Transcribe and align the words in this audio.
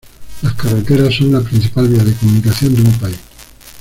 Las 0.41 0.55
carreteras 0.55 1.13
son 1.13 1.31
la 1.31 1.41
principal 1.41 1.87
vía 1.87 2.03
de 2.03 2.15
comunicación 2.15 2.73
de 2.73 2.81
un 2.81 2.91
país. 2.97 3.19